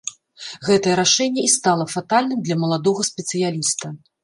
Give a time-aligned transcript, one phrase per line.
[0.69, 3.97] Гэтае рашэнне і стала фатальным для маладога спецыяліста.